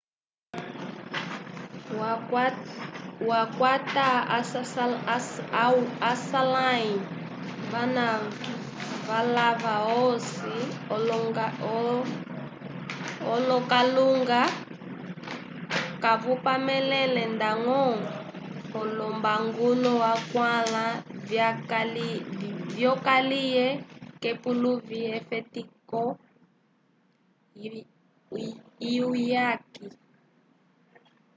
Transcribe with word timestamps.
wakwata 3.29 4.07
aswalãli 6.09 6.91
vana 7.71 8.07
valava 9.07 9.73
osi 10.05 10.49
l'okalunga 13.47 14.41
kavapamelele 16.03 17.23
ndañgo 17.35 17.81
olombaluku 18.79 19.91
akwãla 20.13 20.83
vyokaliye 22.75 23.65
k'epuluvi 24.21 24.95
lyefetiko 25.05 26.01
lyuyaki 28.89 29.87